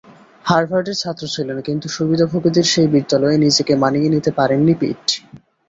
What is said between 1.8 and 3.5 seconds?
সুবিধাভোগীদের সেই বিদ্যালয়ে